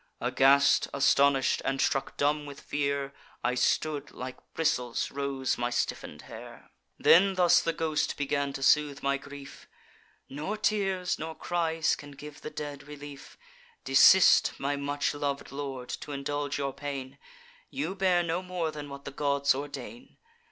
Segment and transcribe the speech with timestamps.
[0.19, 3.13] Aghast, astonish'd, and struck dumb with fear,
[3.43, 6.71] I stood; like bristles rose my stiffen'd hair.
[6.97, 9.67] Then thus the ghost began to soothe my grief
[10.27, 13.37] 'Nor tears, nor cries, can give the dead relief.
[13.83, 17.19] Desist, my much lov'd lord, t' indulge your pain;
[17.69, 20.17] You bear no more than what the gods ordain.